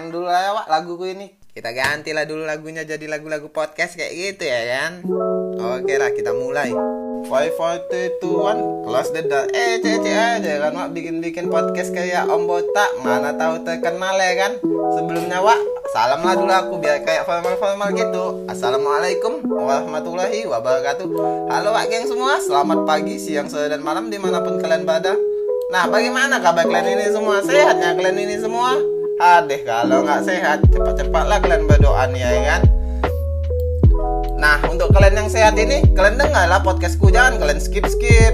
jangan 0.00 0.16
dulu 0.16 0.32
lah 0.32 0.56
Wak 0.56 0.66
laguku 0.72 1.04
ini 1.12 1.28
kita 1.52 1.76
ganti 1.76 2.16
lah 2.16 2.24
dulu 2.24 2.48
lagunya 2.48 2.88
jadi 2.88 3.04
lagu-lagu 3.04 3.52
podcast 3.52 4.00
kayak 4.00 4.16
gitu 4.16 4.48
ya 4.48 4.60
kan 4.64 5.04
oke 5.60 5.92
lah 6.00 6.10
kita 6.16 6.32
mulai 6.32 6.72
Five, 7.20 7.52
four, 7.52 7.76
three, 7.92 8.16
two, 8.16 8.32
one, 8.32 8.56
close 8.88 9.12
the 9.12 9.20
door. 9.20 9.44
Eh, 9.52 9.76
cek 9.84 10.00
aja 10.08 10.56
kan, 10.56 10.72
Wak 10.72 10.96
bikin-bikin 10.96 11.52
podcast 11.52 11.92
kayak 11.92 12.24
Om 12.24 12.48
Botak, 12.48 12.96
mana 13.04 13.36
tahu 13.36 13.60
terkenal 13.60 14.16
ya 14.16 14.40
kan? 14.40 14.56
Sebelumnya, 14.96 15.44
Wak, 15.44 15.60
salam 15.92 16.24
lah 16.24 16.32
dulu 16.32 16.48
aku 16.48 16.74
biar 16.80 17.04
kayak 17.04 17.28
formal-formal 17.28 17.92
gitu. 17.92 18.48
Assalamualaikum 18.48 19.44
warahmatullahi 19.46 20.48
wabarakatuh. 20.48 21.06
Halo, 21.52 21.76
Wak 21.76 21.92
geng 21.92 22.08
semua, 22.08 22.40
selamat 22.40 22.88
pagi, 22.88 23.20
siang, 23.20 23.52
sore 23.52 23.68
dan 23.68 23.84
malam 23.84 24.08
di 24.08 24.16
mana 24.16 24.40
pun 24.40 24.56
kalian 24.56 24.88
berada. 24.88 25.12
Nah, 25.76 25.92
bagaimana 25.92 26.40
kabar 26.40 26.64
kalian 26.64 26.98
ini 26.98 27.12
semua? 27.12 27.44
Sehatnya 27.44 28.00
kalian 28.00 28.16
ini 28.16 28.40
semua? 28.40 28.99
Adeh, 29.20 29.68
kalau 29.68 30.00
nggak 30.00 30.24
sehat, 30.24 30.64
cepat-cepatlah 30.72 31.44
kalian 31.44 31.68
berdoa 31.68 32.08
nih 32.08 32.24
ya 32.24 32.56
kan? 32.56 32.62
Nah, 34.40 34.56
untuk 34.64 34.96
kalian 34.96 35.20
yang 35.20 35.28
sehat 35.28 35.60
ini, 35.60 35.84
kalian 35.92 36.16
dengarlah 36.16 36.56
podcastku, 36.64 37.12
jangan 37.12 37.36
kalian 37.36 37.60
skip-skip. 37.60 38.32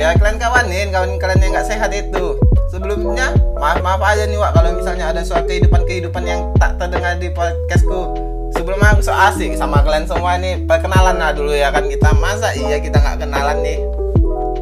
Biar 0.00 0.16
kalian 0.16 0.40
kawanin, 0.40 0.88
kawan 0.88 1.20
kalian 1.20 1.36
yang 1.44 1.52
nggak 1.52 1.68
sehat 1.68 1.92
itu. 1.92 2.40
Sebelumnya, 2.72 3.36
maaf-maaf 3.60 4.00
aja 4.00 4.24
nih, 4.24 4.40
Wak, 4.40 4.56
kalau 4.56 4.72
misalnya 4.72 5.12
ada 5.12 5.20
suatu 5.20 5.52
kehidupan-kehidupan 5.52 6.24
yang 6.24 6.48
tak 6.56 6.80
terdengar 6.80 7.20
di 7.20 7.28
podcastku. 7.28 8.16
Sebelumnya 8.56 8.96
aku 8.96 9.04
so 9.04 9.12
asik 9.12 9.52
sama 9.60 9.84
kalian 9.84 10.08
semua 10.08 10.40
nih, 10.40 10.64
perkenalan 10.64 11.20
lah 11.20 11.36
dulu 11.36 11.52
ya 11.52 11.68
kan 11.68 11.84
kita. 11.92 12.08
Masa 12.16 12.56
iya 12.56 12.80
kita 12.80 13.04
nggak 13.04 13.28
kenalan 13.28 13.60
nih? 13.60 13.84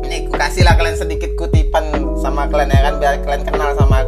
Ini 0.03 0.27
aku 0.27 0.35
kasih 0.35 0.67
lah 0.67 0.75
kalian 0.75 0.99
sedikit 0.99 1.31
kutipan 1.39 1.95
sama 2.19 2.51
kalian 2.51 2.75
ya 2.75 2.91
kan, 2.91 2.95
biar 2.99 3.15
kalian 3.23 3.43
kenal 3.47 3.71
sama. 3.79 4.00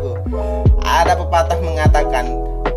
Ada 1.12 1.28
pepatah 1.28 1.60
mengatakan, 1.60 2.24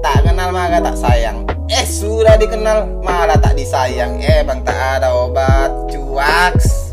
tak 0.04 0.28
kenal 0.28 0.52
maka 0.52 0.84
tak 0.84 1.00
sayang. 1.00 1.48
Eh 1.72 1.88
sudah 1.88 2.36
dikenal 2.36 2.84
malah 3.00 3.40
tak 3.40 3.56
disayang. 3.56 4.20
Eh 4.20 4.44
bang 4.44 4.60
tak 4.60 5.00
ada 5.00 5.16
obat 5.16 5.72
cuaks. 5.88 6.92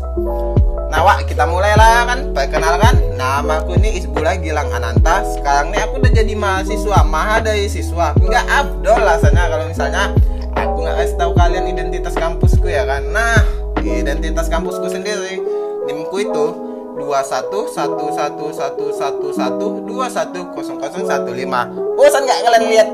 Nah 0.87 1.03
Wak 1.03 1.27
kita 1.27 1.43
mulailah 1.43 2.07
kan. 2.07 2.31
Perkenalkan 2.31 2.95
nama 3.19 3.59
aku 3.59 3.75
ini 3.75 3.99
Isbula 3.99 4.39
Gilang 4.39 4.71
Ananta. 4.71 5.27
Sekarang 5.35 5.75
nih 5.75 5.83
aku 5.83 5.99
udah 5.99 6.11
jadi 6.15 6.31
mahasiswa 6.31 7.03
Mahadai 7.03 7.67
siswa. 7.67 8.15
Enggak 8.23 8.47
Abdol 8.47 9.03
rasanya 9.03 9.43
kalau 9.51 9.67
misalnya 9.67 10.15
Aku 10.55 10.79
nggak 10.79 10.95
kasih 10.95 11.17
tahu 11.19 11.31
kalian 11.35 11.67
identitas 11.67 12.15
kampusku 12.15 12.71
ya 12.71 12.87
kan. 12.87 13.03
Nah 13.11 13.43
identitas 13.83 14.47
kampusku 14.47 14.87
sendiri 14.87 15.43
Nimku 15.91 16.23
itu 16.23 16.62
dua 16.93 17.19
satu 17.25 17.65
satu 17.69 18.05
satu 18.13 18.45
satu 18.53 18.85
satu 18.93 19.27
satu 19.33 19.67
dua 19.83 20.05
satu 20.09 20.45
kosong 20.53 20.77
kosong 20.77 21.05
satu 21.09 21.33
lima. 21.33 21.65
Bosan 21.97 22.25
nggak 22.25 22.39
kalian 22.45 22.63
lihat? 22.69 22.89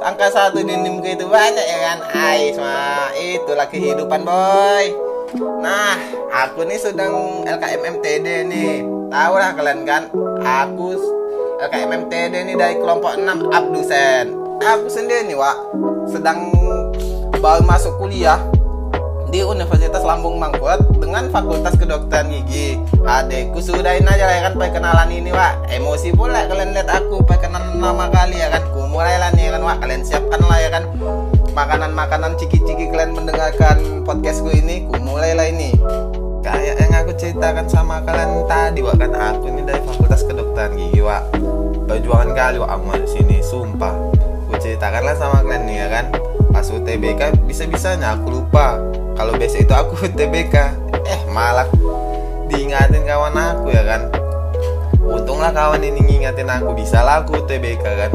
Angka 0.00 0.32
satu 0.32 0.64
di 0.64 0.74
nim 0.74 0.98
itu 1.04 1.24
banyak 1.28 1.66
ya 1.66 1.78
kan? 1.92 1.98
Hai 2.10 2.56
semua 2.56 3.12
itulah 3.14 3.68
kehidupan 3.68 4.24
boy. 4.24 4.84
Nah 5.60 5.94
aku 6.32 6.66
nih 6.66 6.80
sedang 6.80 7.44
LKM 7.46 8.00
MTD 8.00 8.26
nih. 8.48 8.74
Tahu 9.10 9.34
lah 9.36 9.52
kalian 9.54 9.84
kan? 9.86 10.08
Aku 10.40 10.96
LKM 11.60 12.08
MTD 12.08 12.34
nih 12.48 12.56
dari 12.56 12.74
kelompok 12.80 13.14
6 13.14 13.52
abdusen. 13.52 14.34
Aku 14.60 14.88
sendiri 14.88 15.28
nih 15.28 15.36
Wak 15.36 15.56
sedang 16.08 16.48
baru 17.40 17.64
masuk 17.64 17.96
kuliah 17.96 18.36
di 19.30 19.46
Universitas 19.46 20.02
Lambung 20.02 20.42
Mangkurat 20.42 20.82
dengan 20.98 21.30
Fakultas 21.30 21.78
Kedokteran 21.78 22.34
Gigi. 22.34 22.82
Adekku 23.06 23.62
sudahin 23.62 24.02
aja 24.04 24.26
lah 24.26 24.34
ya 24.34 24.42
kan 24.50 24.54
perkenalan 24.58 25.08
ini, 25.14 25.30
Wak. 25.30 25.70
Emosi 25.70 26.10
pula 26.10 26.50
kalian 26.50 26.74
lihat 26.74 26.90
aku 26.90 27.22
perkenalan 27.22 27.78
nama 27.78 28.10
kali 28.10 28.42
ya 28.42 28.50
kan. 28.50 28.62
Ku 28.74 28.90
mulailah 28.90 29.30
nih 29.38 29.48
ya 29.48 29.50
kan, 29.54 29.62
Wak. 29.62 29.76
Kalian 29.86 30.02
siapkan 30.02 30.42
lah 30.42 30.58
ya 30.58 30.70
kan 30.74 30.84
makanan-makanan 31.54 32.34
ciki-ciki 32.42 32.90
kalian 32.90 33.14
mendengarkan 33.14 34.02
podcastku 34.02 34.50
ini. 34.50 34.90
Ku 34.90 34.98
mulailah 34.98 35.46
ini. 35.46 35.78
Kayak 36.42 36.82
yang 36.82 36.94
aku 37.06 37.12
ceritakan 37.14 37.70
sama 37.70 38.02
kalian 38.02 38.50
tadi, 38.50 38.82
Wak 38.82 38.98
kan 38.98 39.14
aku 39.14 39.46
ini 39.46 39.62
dari 39.62 39.80
Fakultas 39.86 40.26
Kedokteran 40.26 40.74
Gigi, 40.74 41.06
Wak. 41.06 41.22
Perjuangan 41.86 42.34
kali, 42.34 42.56
Wak, 42.58 42.70
aku 42.70 42.82
di 42.98 43.08
sini, 43.08 43.36
sumpah. 43.38 43.94
Ku 44.50 44.58
ceritakanlah 44.58 45.14
sama 45.14 45.46
kalian 45.46 45.62
nih 45.70 45.76
ya 45.86 45.88
kan. 45.88 46.06
Pas 46.60 46.76
UTBK 46.76 47.40
bisa-bisanya 47.48 48.20
aku 48.20 48.36
lupa. 48.36 48.76
Kalau 49.16 49.32
biasa 49.32 49.64
itu 49.64 49.72
aku 49.72 49.96
UTBK 50.12 50.76
eh 51.08 51.24
malah 51.32 51.64
diingatin 52.52 53.00
kawan 53.08 53.32
aku 53.32 53.72
ya 53.72 53.80
kan. 53.80 54.12
Untunglah 55.00 55.56
kawan 55.56 55.80
ini 55.80 56.04
ngingatin 56.04 56.52
aku 56.52 56.76
bisa 56.76 57.00
lah 57.00 57.24
aku 57.24 57.40
UTBK 57.40 57.80
kan. 57.80 58.12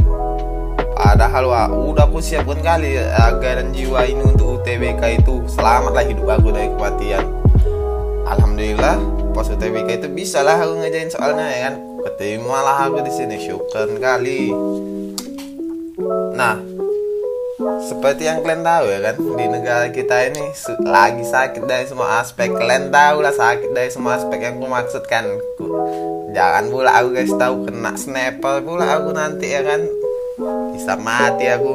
Padahal 0.94 1.50
wah, 1.50 1.66
udah 1.74 2.06
aku 2.06 2.22
siapkan 2.22 2.62
kali 2.62 3.02
agar 3.02 3.66
dan 3.66 3.74
jiwa 3.74 4.06
ini 4.06 4.22
untuk 4.22 4.62
UTBK 4.62 5.26
itu. 5.26 5.42
Selamatlah 5.50 6.06
hidup 6.06 6.38
aku 6.38 6.54
dari 6.54 6.70
kematian. 6.70 7.26
Alhamdulillah 8.30 9.02
pas 9.34 9.50
UTBK 9.50 10.06
itu 10.06 10.08
bisa 10.14 10.46
lah 10.46 10.62
aku 10.62 10.86
ngejain 10.86 11.10
soalnya 11.10 11.50
ya 11.50 11.60
kan. 11.66 11.82
Keterimalah 12.06 12.94
aku 12.94 13.02
di 13.02 13.10
sini 13.10 13.42
syukur 13.42 13.90
kali. 13.98 14.54
Nah 16.38 16.75
seperti 17.56 18.28
yang 18.28 18.44
kalian 18.44 18.68
tahu 18.68 18.86
ya 18.92 19.00
kan 19.00 19.16
di 19.16 19.46
negara 19.48 19.88
kita 19.88 20.28
ini 20.28 20.44
lagi 20.84 21.24
sakit 21.24 21.64
dari 21.64 21.88
semua 21.88 22.20
aspek. 22.20 22.52
Kalian 22.52 22.92
tahu 22.92 23.24
lah 23.24 23.32
sakit 23.32 23.72
dari 23.72 23.88
semua 23.88 24.20
aspek 24.20 24.44
yang 24.44 24.60
aku 24.60 24.68
maksudkan 24.68 25.24
jangan 26.36 26.68
pula 26.68 26.92
aku 27.00 27.16
guys 27.16 27.32
tahu 27.32 27.64
kena 27.64 27.96
sniper 27.96 28.60
pula 28.60 29.00
aku 29.00 29.16
nanti 29.16 29.56
ya 29.56 29.64
kan. 29.64 29.88
Bisa 30.76 31.00
mati 31.00 31.48
aku. 31.48 31.74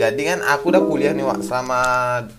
Jadi 0.00 0.22
kan 0.26 0.40
aku 0.40 0.72
udah 0.72 0.82
kuliah 0.88 1.12
nih 1.12 1.28
wak 1.28 1.44
selama 1.44 1.80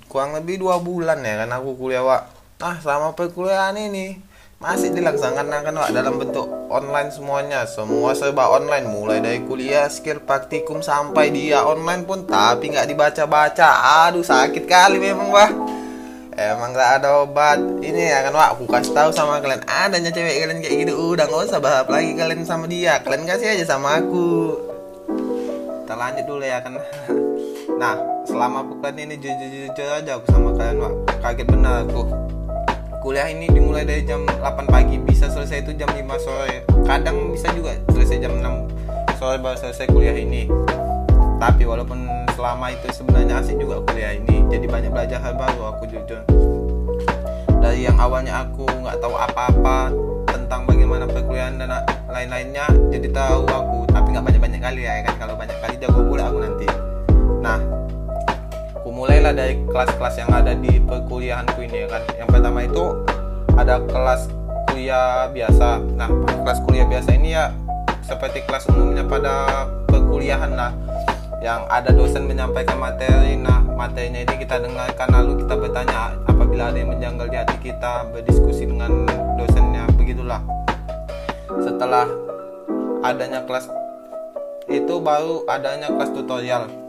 kurang 0.10 0.34
lebih 0.34 0.66
dua 0.66 0.82
bulan 0.82 1.22
ya 1.22 1.46
kan 1.46 1.54
aku 1.54 1.78
kuliah 1.78 2.02
wak. 2.02 2.26
Nah 2.58 2.82
selama 2.82 3.14
perkuliahan 3.14 3.78
ini 3.78 4.18
masih 4.56 4.96
dilaksanakan 4.96 5.68
kan 5.68 5.76
dalam 5.92 6.16
bentuk 6.16 6.48
online 6.72 7.12
semuanya. 7.12 7.68
Semua 7.68 8.16
serba 8.16 8.48
online 8.48 8.88
mulai 8.88 9.20
dari 9.20 9.44
kuliah 9.44 9.92
skill 9.92 10.24
praktikum 10.24 10.80
sampai 10.80 11.30
dia 11.30 11.62
online 11.68 12.08
pun 12.08 12.24
tapi 12.24 12.72
nggak 12.72 12.88
dibaca-baca. 12.88 13.70
Aduh 14.08 14.24
sakit 14.24 14.64
kali 14.64 14.98
memang 14.98 15.28
wah 15.28 15.52
emang 16.40 16.72
nggak 16.72 16.92
ada 17.04 17.28
obat. 17.28 17.60
Ini 17.84 18.02
ya 18.16 18.20
kan 18.24 18.34
Wak 18.34 18.50
aku 18.56 18.64
kasih 18.72 18.96
tahu 18.96 19.10
sama 19.12 19.44
kalian. 19.44 19.64
Adanya 19.68 20.12
cewek 20.16 20.36
kalian 20.40 20.60
kayak 20.64 20.76
gitu 20.88 20.94
udah 20.96 21.26
nggak 21.28 21.44
usah 21.52 21.60
bahas 21.60 21.88
lagi 21.92 22.12
kalian 22.16 22.48
sama 22.48 22.66
dia. 22.72 23.04
Kalian 23.04 23.28
kasih 23.28 23.60
aja 23.60 23.66
sama 23.76 24.00
aku. 24.00 24.56
Kita 25.84 25.94
lanjut 25.94 26.26
dulu 26.26 26.44
ya 26.44 26.60
kan. 26.64 26.80
Nah 27.76 27.92
selama 28.24 28.64
bukan 28.64 28.96
ini 28.96 29.20
jujur-jujur 29.20 30.00
aja 30.00 30.16
aku 30.16 30.32
sama 30.32 30.56
kalian 30.56 30.80
Wak 30.80 30.94
kaget 31.20 31.48
benar 31.52 31.84
aku 31.84 32.25
kuliah 33.06 33.30
ini 33.30 33.46
dimulai 33.54 33.86
dari 33.86 34.02
jam 34.02 34.26
8 34.26 34.66
pagi 34.66 34.98
bisa 34.98 35.30
selesai 35.30 35.62
itu 35.62 35.78
jam 35.78 35.86
5 35.94 36.10
sore. 36.18 36.66
Kadang 36.90 37.38
bisa 37.38 37.54
juga 37.54 37.78
selesai 37.94 38.18
jam 38.18 38.34
6 38.42 39.22
sore 39.22 39.38
baru 39.38 39.54
selesai 39.62 39.94
kuliah 39.94 40.18
ini. 40.18 40.50
Tapi 41.38 41.70
walaupun 41.70 42.02
selama 42.34 42.74
itu 42.74 42.90
sebenarnya 42.90 43.46
asik 43.46 43.62
juga 43.62 43.86
kuliah 43.86 44.18
ini 44.18 44.50
jadi 44.50 44.66
banyak 44.66 44.90
belajar 44.90 45.22
hal 45.22 45.38
baru 45.38 45.78
aku 45.78 45.86
jujur. 45.86 46.26
Dari 47.62 47.86
yang 47.86 47.94
awalnya 48.02 48.42
aku 48.42 48.66
nggak 48.66 48.98
tahu 48.98 49.14
apa-apa 49.14 49.94
tentang 50.34 50.66
bagaimana 50.66 51.06
perkuliahan 51.06 51.62
dan 51.62 51.86
lain-lainnya 52.10 52.66
jadi 52.90 53.06
tahu 53.14 53.46
aku. 53.46 53.86
Tapi 53.94 54.18
nggak 54.18 54.26
banyak-banyak 54.34 54.62
kali 54.66 54.82
ya 54.82 55.06
kan? 55.06 55.14
Kalau 55.22 55.38
banyak 55.38 55.58
kali 55.62 55.78
jago 55.78 56.02
pula 56.10 56.34
aku 56.34 56.42
nanti. 56.42 56.66
Nah 57.46 57.85
mulailah 58.96 59.36
dari 59.36 59.60
kelas-kelas 59.68 60.16
yang 60.24 60.32
ada 60.32 60.56
di 60.56 60.80
perkuliahanku 60.80 61.60
ini 61.68 61.84
ya 61.84 61.88
kan? 61.92 62.04
Yang 62.16 62.30
pertama 62.32 62.60
itu 62.64 62.86
ada 63.60 63.76
kelas 63.84 64.32
kuliah 64.72 65.28
biasa. 65.36 65.84
Nah 66.00 66.08
kelas 66.48 66.64
kuliah 66.64 66.88
biasa 66.88 67.10
ini 67.20 67.36
ya 67.36 67.52
seperti 68.08 68.48
kelas 68.48 68.72
umumnya 68.72 69.04
pada 69.04 69.68
perkuliahan 69.92 70.56
lah 70.56 70.72
yang 71.44 71.68
ada 71.68 71.92
dosen 71.92 72.24
menyampaikan 72.24 72.80
materi. 72.80 73.36
Nah 73.36 73.60
materinya 73.60 74.24
ini 74.24 74.36
kita 74.40 74.64
dengarkan 74.64 75.12
lalu 75.12 75.44
kita 75.44 75.60
bertanya 75.60 76.16
apabila 76.32 76.72
ada 76.72 76.80
yang 76.80 76.96
menjanggal 76.96 77.28
di 77.28 77.36
hati 77.36 77.58
kita 77.60 78.08
berdiskusi 78.16 78.64
dengan 78.64 79.04
dosennya 79.36 79.92
begitulah. 80.00 80.40
Setelah 81.60 82.08
adanya 83.04 83.44
kelas 83.44 83.68
itu 84.72 85.04
baru 85.04 85.44
adanya 85.52 85.92
kelas 85.92 86.16
tutorial 86.16 86.85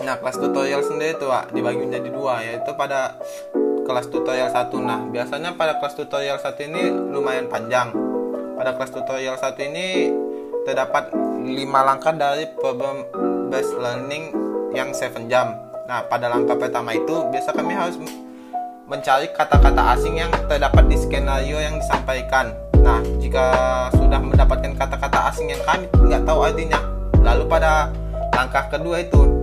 Nah 0.00 0.16
kelas 0.16 0.40
tutorial 0.40 0.80
sendiri 0.80 1.12
tuh 1.20 1.28
Wak, 1.28 1.52
dibagi 1.52 1.84
menjadi 1.84 2.08
dua 2.08 2.40
yaitu 2.40 2.72
pada 2.72 3.20
kelas 3.84 4.08
tutorial 4.08 4.48
satu. 4.48 4.80
Nah 4.80 5.04
biasanya 5.12 5.52
pada 5.60 5.76
kelas 5.76 5.92
tutorial 5.92 6.40
satu 6.40 6.64
ini 6.64 6.88
lumayan 6.88 7.52
panjang. 7.52 7.92
Pada 8.56 8.76
kelas 8.76 8.92
tutorial 8.96 9.36
satu 9.36 9.60
ini 9.60 10.08
terdapat 10.64 11.12
5 11.12 11.48
langkah 11.64 12.12
dari 12.12 12.44
problem 12.60 13.08
based 13.48 13.76
learning 13.76 14.32
yang 14.72 14.92
7 14.92 15.28
jam. 15.28 15.56
Nah 15.84 16.04
pada 16.08 16.32
langkah 16.32 16.56
pertama 16.56 16.96
itu 16.96 17.28
biasa 17.28 17.52
kami 17.52 17.72
harus 17.76 17.96
mencari 18.88 19.28
kata-kata 19.36 19.96
asing 19.96 20.16
yang 20.16 20.32
terdapat 20.48 20.84
di 20.88 20.96
skenario 20.96 21.60
yang 21.60 21.76
disampaikan. 21.76 22.56
Nah 22.80 23.04
jika 23.20 23.44
sudah 23.96 24.20
mendapatkan 24.20 24.72
kata-kata 24.76 25.28
asing 25.28 25.52
yang 25.52 25.60
kami 25.68 25.88
nggak 26.08 26.24
tahu 26.24 26.40
artinya 26.40 26.80
lalu 27.20 27.44
pada 27.48 27.92
langkah 28.32 28.72
kedua 28.72 29.04
itu 29.04 29.39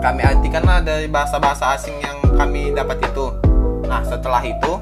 kami 0.00 0.24
artikanlah 0.24 0.80
dari 0.80 1.06
bahasa-bahasa 1.06 1.76
asing 1.76 1.96
yang 2.00 2.16
kami 2.40 2.72
dapat 2.72 3.04
itu. 3.04 3.28
Nah 3.84 4.00
setelah 4.00 4.40
itu 4.40 4.80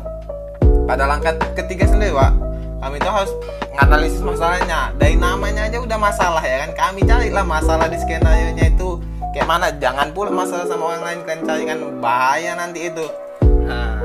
pada 0.87 1.05
langkah 1.11 1.35
ketiga 1.59 1.91
sendiri 1.91 2.15
pak 2.15 2.33
kami 2.79 3.03
itu 3.03 3.11
harus 3.11 3.33
menganalisis 3.75 4.23
masalahnya. 4.23 4.95
Dari 4.95 5.19
namanya 5.19 5.67
aja 5.67 5.79
udah 5.83 5.99
masalah 5.99 6.43
ya 6.47 6.67
kan? 6.67 6.71
Kami 6.79 7.03
carilah 7.03 7.43
masalah 7.43 7.91
di 7.91 7.99
skenario 7.99 8.55
nya 8.55 8.71
itu. 8.71 9.03
Kayak 9.35 9.47
mana? 9.51 9.67
Jangan 9.75 10.15
pula 10.15 10.31
masalah 10.31 10.65
sama 10.71 10.95
orang 10.95 11.03
lain 11.03 11.19
kalian 11.27 11.43
cari 11.43 11.63
kan 11.67 11.79
bahaya 11.99 12.55
nanti 12.55 12.87
itu. 12.87 13.07
Nah, 13.67 13.99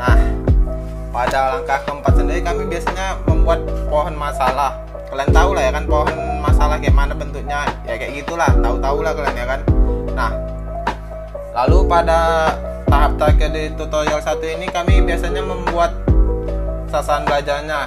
nah 0.00 0.16
pada 1.12 1.60
langkah 1.60 1.78
keempat 1.84 2.12
sendiri 2.16 2.40
kami 2.40 2.62
biasanya 2.72 3.20
membuat 3.28 3.60
pohon 3.92 4.16
masalah. 4.16 4.80
Kalian 5.12 5.30
tahu 5.30 5.50
lah 5.52 5.62
ya 5.68 5.72
kan 5.76 5.84
pohon 5.84 6.16
masalah 6.40 6.76
kayak 6.80 6.96
mana 6.96 7.12
bentuknya. 7.12 7.68
Ya 7.84 8.00
kayak 8.00 8.24
gitulah 8.24 8.48
tahu-tahu 8.64 9.04
lah 9.04 9.12
kalian 9.12 9.36
ya 9.36 9.46
kan? 9.46 9.60
Nah 10.16 10.53
lalu 11.54 11.86
pada 11.86 12.50
tahap 12.90 13.14
terakhir 13.14 13.50
di 13.54 13.64
tutorial 13.78 14.18
satu 14.18 14.42
ini 14.42 14.66
kami 14.74 15.06
biasanya 15.06 15.38
membuat 15.40 15.94
sasaran 16.90 17.22
belajarnya 17.22 17.80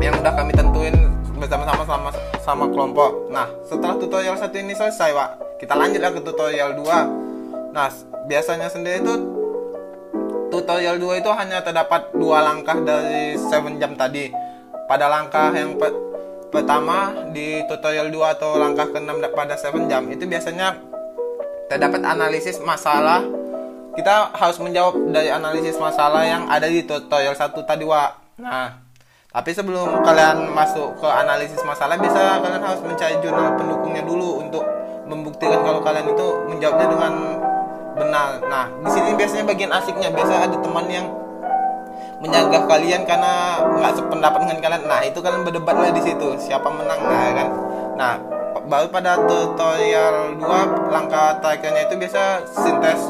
yang 0.00 0.16
udah 0.16 0.32
kami 0.32 0.52
tentuin 0.56 0.96
bersama-sama 1.36 1.84
sama 1.84 2.10
sama 2.40 2.64
kelompok. 2.72 3.28
Nah 3.28 3.48
setelah 3.68 4.00
tutorial 4.00 4.36
satu 4.40 4.56
ini 4.56 4.72
selesai 4.72 5.12
pak 5.12 5.30
kita 5.60 5.76
lanjut 5.76 6.00
ke 6.00 6.20
tutorial 6.24 6.72
2 6.80 7.76
nah 7.76 7.86
biasanya 8.26 8.66
sendiri 8.72 9.04
itu 9.04 9.14
tutorial 10.48 10.96
2 10.96 11.20
itu 11.20 11.30
hanya 11.30 11.62
terdapat 11.62 12.10
dua 12.16 12.42
langkah 12.42 12.80
dari 12.80 13.36
7 13.36 13.76
jam 13.76 13.92
tadi. 13.94 14.32
Pada 14.88 15.06
langkah 15.06 15.54
yang 15.54 15.78
pe 15.78 15.86
pertama 16.50 17.14
di 17.30 17.62
tutorial 17.70 18.10
2 18.10 18.34
atau 18.34 18.58
langkah 18.58 18.90
ke-6 18.90 19.22
pada 19.30 19.54
7 19.54 19.86
jam 19.86 20.02
itu 20.10 20.26
biasanya 20.26 20.89
terdapat 21.70 22.02
analisis 22.02 22.58
masalah. 22.58 23.22
Kita 23.94 24.34
harus 24.34 24.58
menjawab 24.58 25.14
dari 25.14 25.30
analisis 25.30 25.78
masalah 25.78 26.26
yang 26.26 26.50
ada 26.50 26.66
di 26.66 26.82
tutorial 26.82 27.38
1 27.38 27.54
tadi 27.62 27.86
Wak. 27.86 28.42
Nah 28.42 28.90
tapi 29.30 29.54
sebelum 29.54 30.02
kalian 30.02 30.50
masuk 30.50 30.98
ke 30.98 31.06
analisis 31.06 31.62
masalah 31.62 31.94
bisa 31.94 32.42
kalian 32.42 32.66
harus 32.66 32.82
mencari 32.82 33.14
jurnal 33.22 33.54
pendukungnya 33.54 34.02
dulu 34.02 34.42
untuk 34.42 34.66
membuktikan 35.06 35.62
kalau 35.62 35.78
kalian 35.78 36.10
itu 36.10 36.26
menjawabnya 36.50 36.86
dengan 36.90 37.12
benar. 37.94 38.28
Nah 38.50 38.66
di 38.82 38.90
sini 38.90 39.14
biasanya 39.14 39.44
bagian 39.46 39.70
asiknya. 39.70 40.10
Biasa 40.10 40.50
ada 40.50 40.56
teman 40.58 40.86
yang 40.90 41.06
menjaga 42.18 42.66
kalian 42.66 43.06
karena 43.06 43.62
nggak 43.62 43.92
sependapat 43.94 44.38
dengan 44.42 44.58
kalian. 44.58 44.82
Nah 44.90 45.00
itu 45.06 45.18
kalian 45.22 45.42
berdebat 45.46 45.78
lah 45.78 45.94
di 45.94 46.02
situ 46.02 46.34
siapa 46.42 46.66
menang 46.66 46.98
nah 46.98 47.30
kan? 47.30 47.48
Nah 47.94 48.14
baru 48.68 48.86
pada 48.92 49.16
tutorial 49.24 50.36
2 50.36 50.92
langkah 50.92 51.38
terakhirnya 51.40 51.88
itu 51.88 51.94
biasa 51.96 52.22
sintes 52.50 53.00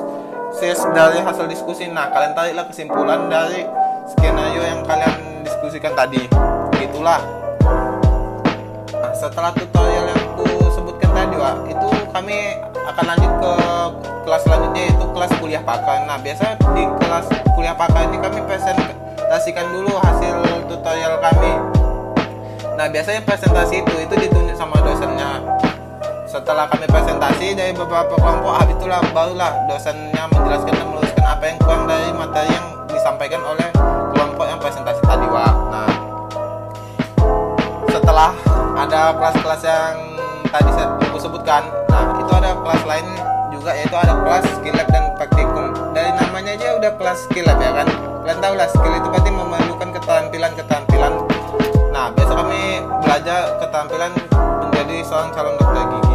sis 0.54 0.80
dari 0.94 1.22
hasil 1.22 1.46
diskusi 1.50 1.86
nah 1.90 2.10
kalian 2.10 2.34
tariklah 2.34 2.66
kesimpulan 2.68 3.30
dari 3.30 3.66
skenario 4.10 4.62
yang 4.62 4.82
kalian 4.86 5.46
diskusikan 5.46 5.94
tadi 5.94 6.26
itulah 6.78 7.22
nah 8.94 9.12
setelah 9.14 9.50
tutorial 9.54 10.04
yang 10.10 10.20
aku 10.34 10.46
sebutkan 10.74 11.10
tadi 11.14 11.34
Wak, 11.38 11.56
itu 11.70 11.88
kami 12.10 12.36
akan 12.90 13.04
lanjut 13.14 13.32
ke 13.38 13.52
kelas 14.26 14.42
selanjutnya 14.46 14.82
yaitu 14.90 15.06
kelas 15.14 15.30
kuliah 15.38 15.62
pakar. 15.62 16.06
Nah, 16.06 16.18
biasa 16.18 16.58
di 16.74 16.84
kelas 17.02 17.26
kuliah 17.54 17.74
pakar 17.74 18.10
ini 18.10 18.18
kami 18.18 18.40
presentasikan 18.46 19.66
dulu 19.70 19.94
hasil 20.02 20.36
tutorial 20.66 21.18
kami. 21.22 21.52
Nah, 22.74 22.86
biasanya 22.90 23.22
presentasi 23.22 23.82
itu 23.82 23.94
itu 24.00 24.14
ditunjuk 24.26 24.56
sama 24.58 24.78
dosennya. 24.82 25.29
Setelah 26.50 26.66
kami 26.66 26.86
presentasi 26.90 27.54
dari 27.54 27.70
beberapa 27.70 28.10
kelompok, 28.18 28.50
habis 28.58 28.74
itulah 28.74 28.98
barulah 29.14 29.54
dosennya 29.70 30.26
menjelaskan 30.34 30.74
dan 30.74 30.86
meluruskan 30.90 31.22
apa 31.22 31.44
yang 31.46 31.56
kurang 31.62 31.86
dari 31.86 32.10
materi 32.10 32.50
yang 32.50 32.66
disampaikan 32.90 33.38
oleh 33.46 33.70
kelompok 34.10 34.50
yang 34.50 34.58
presentasi 34.58 34.98
tadi, 34.98 35.30
Wak. 35.30 35.54
Nah, 35.70 35.90
setelah 37.86 38.34
ada 38.82 39.14
kelas-kelas 39.14 39.62
yang 39.62 39.94
tadi 40.50 40.70
saya 40.74 40.90
sebutkan, 41.22 41.62
nah 41.86 42.18
itu 42.18 42.32
ada 42.34 42.50
kelas 42.58 42.82
lain 42.82 43.06
juga 43.54 43.70
yaitu 43.70 43.94
ada 43.94 44.18
kelas 44.18 44.44
skill 44.50 44.74
lab 44.74 44.88
dan 44.90 45.04
praktikum. 45.22 45.70
Dari 45.94 46.10
namanya 46.18 46.58
aja 46.58 46.68
udah 46.82 46.92
kelas 46.98 47.30
skill 47.30 47.46
lab 47.46 47.62
ya 47.62 47.78
kan? 47.78 47.86
Kalian 48.26 48.38
tahu 48.42 48.54
lah 48.58 48.66
skill 48.66 48.94
itu 48.98 49.06
berarti 49.06 49.30
memerlukan 49.30 49.88
keterampilan 49.94 50.50
keterampilan 50.58 51.14
nah 51.90 52.06
biasa 52.16 52.32
kami 52.32 52.80
belajar 53.02 53.60
keterampilan 53.60 54.12
menjadi 54.62 54.96
seorang 55.04 55.30
calon 55.36 55.52
dokter 55.58 55.84
gigi 55.90 56.09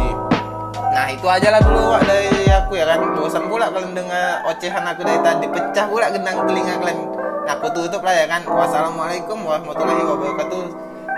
nah 1.06 1.14
itu 1.14 1.26
aja 1.30 1.54
lah 1.54 1.62
dulu 1.62 1.94
Wak, 1.94 2.02
dari 2.02 2.50
aku 2.50 2.72
ya 2.74 2.84
kan. 2.90 2.98
Bosan 3.14 3.46
pula 3.46 3.70
kalian 3.70 3.94
dengar 3.94 4.42
ocehan 4.42 4.82
aku 4.82 5.06
dari 5.06 5.22
tadi. 5.22 5.46
Pecah 5.46 5.86
pula 5.86 6.10
gendang 6.10 6.42
telinga 6.50 6.82
kalian. 6.82 6.98
Nah 7.46 7.52
aku 7.54 7.70
tutup 7.70 8.02
lah 8.02 8.10
ya 8.10 8.26
kan. 8.26 8.42
Wassalamualaikum 8.42 9.38
warahmatullahi 9.46 10.02
wabarakatuh. 10.02 10.66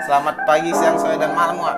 Selamat 0.05 0.37
pagi 0.44 0.76
siang 0.76 1.00
sore 1.00 1.17
dan 1.17 1.32
malam 1.32 1.56
Wak. 1.56 1.76